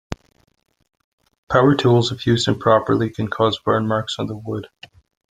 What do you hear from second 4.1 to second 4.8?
on the wood.